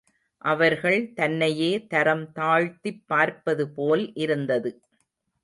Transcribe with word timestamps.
அவர்கள் 0.41 1.13
தன்னையே 1.13 1.85
தரம் 1.87 2.31
தாழ்த்திப் 2.31 3.03
பார்ப்பதுபோல் 3.09 4.11
இருந்தது. 4.13 4.71